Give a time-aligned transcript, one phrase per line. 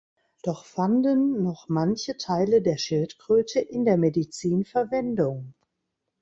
[0.41, 5.53] Doch fanden noch manche Teile der Schildkröte in der Medizin Verwendung.